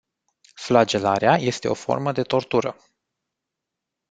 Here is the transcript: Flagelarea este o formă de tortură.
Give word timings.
Flagelarea 0.55 1.35
este 1.37 1.67
o 1.67 1.73
formă 1.73 2.11
de 2.11 2.21
tortură. 2.21 2.75